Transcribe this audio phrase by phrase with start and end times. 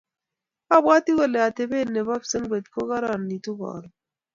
[0.75, 3.85] Abwati kole atepet nebo psengwet ko kararanitu karon